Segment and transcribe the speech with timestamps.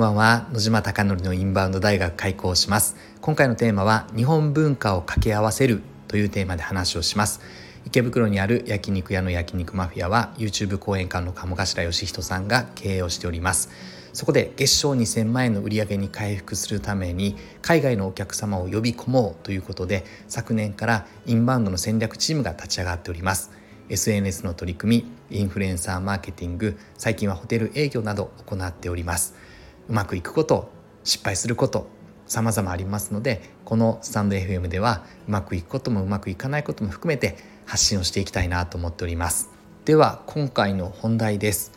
[0.00, 0.48] ばんは。
[0.50, 2.96] 野島貴則のインバウンド大学開講します。
[3.20, 7.42] 今回のテーマは日本文化を掛け合わせるというテーマで話をします。
[7.84, 13.68] 池袋にある焼肉屋の焼肉マフィアは YouTube 講演館の鴨頭義人さんが経営をしております。
[14.14, 23.50] そこで月賞2000万円の売り上げに回復するために海外のお客様を呼び込もうということで昨年からインバウンドの戦略チームが立ち上がっております。
[23.90, 29.49] SNS の取り組みインフルエンサーマーケティング最近はホテル営業など行っております。
[29.90, 30.70] うまくいくこと
[31.02, 31.88] 失敗すること
[32.26, 37.36] 様々ありますのでこのスタンド FM ではうまくいくこともうまくいかないことも含めて
[37.66, 39.50] 発信をしていきたいなと思っております。
[39.84, 41.72] では今回の本題です。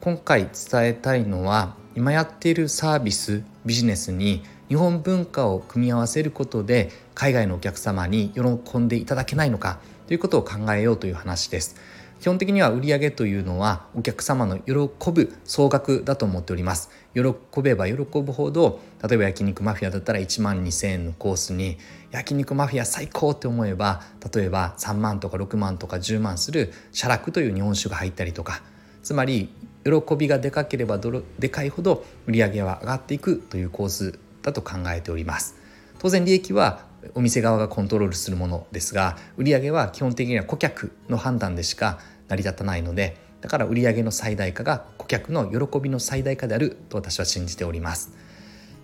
[0.00, 9.78] 今回伝えたいのは今やっているサービスビジネスに日本文化を組み合わせることで海外のお客様に喜んでいただけないのか
[10.08, 11.76] ということを考えようという話です。
[12.20, 14.72] 基本的には売上というのはお客様の喜
[15.12, 16.90] ぶ総額だと思っております。
[17.14, 17.22] 喜
[17.62, 21.78] べば喜ぶほど例えば焼肉マフィアだったら1万2,000円のコースに
[22.10, 24.02] 焼肉マフィア最高って思えば
[24.34, 28.62] 例えば3万とか6万とか10万するシャラクという日本酒が入ったりとか。
[29.04, 29.50] つまり
[29.84, 30.98] 喜びがでかければ
[31.38, 35.56] でかいほど売り上げは上がっていくというコースだと考えております。
[35.98, 48.12] 当然利益はお店側がコントロールするものですが売上は基本的には顧客の判断でしか成り立たないのでだから売上の最大化が顧客の喜びの最大化であると私は信じております。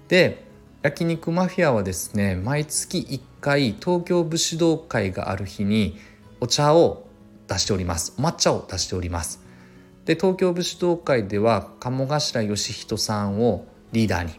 [0.09, 0.45] で
[0.83, 5.99] 焼肉マフィアはですね毎月1回東京武士道会がある日に
[6.41, 7.07] お茶を
[7.49, 8.15] 出しております。
[8.19, 9.43] 抹茶を出しております。
[10.05, 14.33] で東京武士道会では鴨頭義人さんをリーダーに。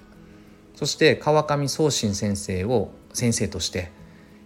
[0.76, 3.92] そして川上宗信先生を先生として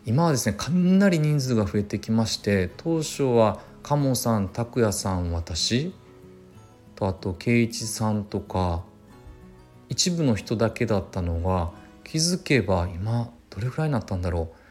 [0.06, 5.94] 今はですねかなり人数が増えてきまして当初は鴨さん拓也さん私
[6.96, 8.84] とあと圭一さんとか
[9.90, 11.72] 一部の人だけだったのが
[12.04, 14.66] 気づけば今どれぐらいになったんだろう。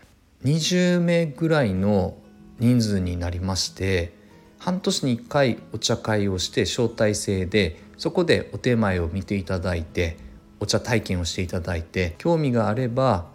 [0.45, 2.17] 20名ぐらいの
[2.59, 4.13] 人数になりまして
[4.59, 10.19] 半年に1回お茶会をして招待制でそこでお手前を見ていただいて
[10.61, 13.27] お茶体験をしていただいて興味があれば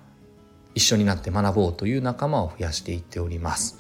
[0.79, 3.79] 一緒になって学ぼうという仲間を増やしていっております。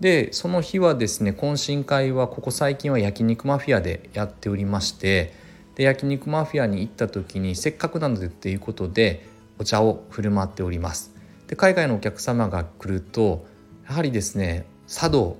[0.00, 5.34] でその日はですね懇親会はここ最近は焼肉マフィアでやっておりまして
[5.76, 9.26] で焼肉マフィアに行った時にせっかくなのでっていうことで
[9.58, 11.12] お茶を振る舞っております
[11.48, 13.44] で海外のお客様が来ると
[13.86, 15.36] やはりですね茶道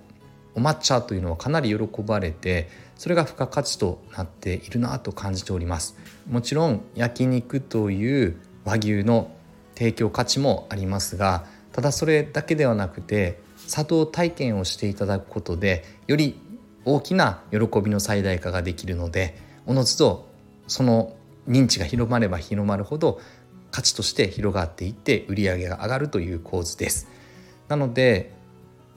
[0.54, 5.97] お抹茶というのはかなり喜ばれてそれが付加価値となっているなと感じております
[6.28, 8.36] もちろん焼肉という
[8.66, 9.30] 和牛の
[9.80, 16.38] 提供価値もありますがただそれだけではなくて茶道体験をしていただくことでより
[16.84, 20.28] 大きな喜びの最大化ができるのでおのずと
[20.66, 21.16] その
[21.48, 23.20] 認知が広まれば広まるほど
[23.70, 27.08] 価値として広がっていって売り上げが上がるという構図です。
[27.68, 28.32] なので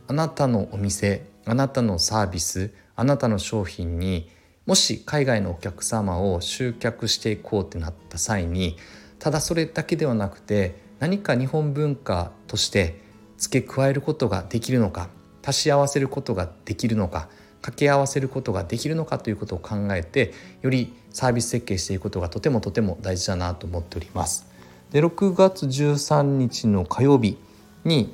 [0.07, 4.29] あなたのお店あなたのサービスあなたの商品に
[4.65, 8.77] もし海外のお客様を集客していこうってなった際に
[9.23, 12.99] ただそれだけではなくて何か日本文化として
[13.37, 15.07] 付け加えることができるのか
[15.41, 17.29] 足し合わせることができるのか
[17.61, 24.45] 掛け合わせることができるのかということを考えてよりサービス設計していくことがとてもとても大事だなと思っております。
[24.91, 27.37] で6月13日の火曜日
[27.85, 28.13] に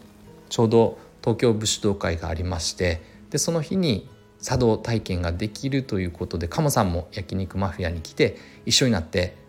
[0.49, 4.07] ちょうど東京武士道会がありましてでその日に
[4.43, 8.37] 茶道体験ができるということで鴨さんも焼肉マフィアに来て
[8.67, 9.48] 一緒になって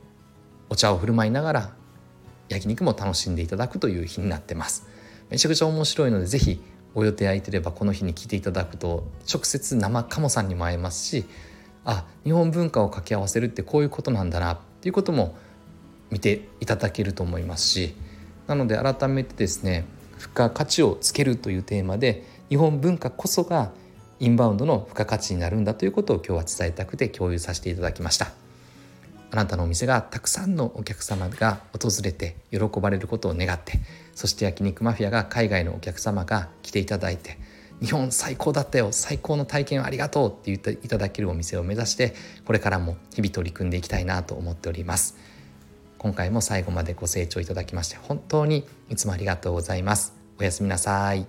[0.71, 1.71] お茶を振る舞いながら
[2.49, 4.87] 焼肉も楽しんでいただくという日になってます。
[5.29, 6.61] めちゃくちゃ面白いので是非
[6.95, 11.25] お予定空いてればこの日に来ていただくと直接生鴨さんにも会えますし
[11.85, 15.37] あ日本文化を掛け合わせるってこういうことなんだなっていうことも
[16.11, 17.95] 見ていただけると思いますし
[18.49, 19.85] なので改めてですね
[20.19, 23.71] 付加価値をつけるというテーマで日本文化こそが
[24.19, 28.50] インバウンドの付加価値になるんだということを今日は伝えたくて共有させていただきました。
[29.31, 33.79] あなたのお店がたくさんのお客様が訪れて喜ばれることを願って
[34.15, 37.39] そして焼肉マフィアが海外のお客様が来ていただいて
[37.81, 45.17] 日本最高だったよ最高の体験をありがとうって言っていただけるお店を目指してこれからも日々取り組んでいきたいなと思っております。
[45.97, 50.15] 今回も最後までご清聴いただきまして本当にいつもありがとうございます。
[50.39, 51.27] おやすみなさい。